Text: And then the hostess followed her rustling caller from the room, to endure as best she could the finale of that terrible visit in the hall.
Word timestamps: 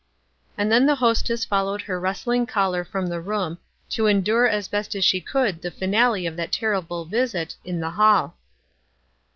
And 0.57 0.71
then 0.71 0.87
the 0.87 0.95
hostess 0.95 1.45
followed 1.45 1.83
her 1.83 1.99
rustling 1.99 2.47
caller 2.47 2.83
from 2.83 3.05
the 3.05 3.21
room, 3.21 3.59
to 3.89 4.07
endure 4.07 4.47
as 4.47 4.67
best 4.67 4.99
she 5.03 5.21
could 5.21 5.61
the 5.61 5.69
finale 5.69 6.25
of 6.25 6.35
that 6.37 6.51
terrible 6.51 7.05
visit 7.05 7.55
in 7.63 7.81
the 7.81 7.91
hall. 7.91 8.35